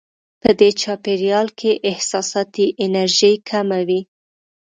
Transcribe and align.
په 0.41 0.49
دې 0.59 0.69
چاپېریال 0.81 1.47
کې 1.59 1.71
احساساتي 1.91 2.65
انرژي 2.83 3.33
کمه 3.49 3.79
وي. 3.87 4.01